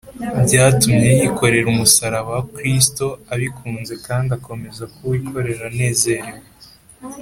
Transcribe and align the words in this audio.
byatumye 0.45 1.09
yikorera 1.19 1.67
umusaraba 1.73 2.29
wa 2.37 2.43
kristo 2.55 3.05
abikunze, 3.33 3.93
kandi 4.07 4.29
akomeza 4.37 4.83
kuwikorera 4.95 5.63
anezerewe 5.71 6.39